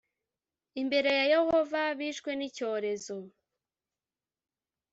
[0.81, 3.17] imbere ya yehova bishwe n’icyorezo